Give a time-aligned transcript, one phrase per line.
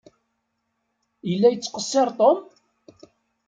[1.29, 2.39] Yella yettqeṣṣiṛ Tom?